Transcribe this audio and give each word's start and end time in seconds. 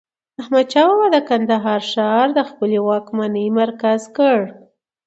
احمد 0.41 0.67
شاه 0.73 0.85
بابا 0.89 1.07
د 1.13 1.17
کندهار 1.29 1.81
ښار 1.91 2.27
د 2.37 2.39
خپلي 2.49 2.79
واکمنۍ 2.87 3.47
مرکز 3.59 4.01
کړ. 4.17 4.37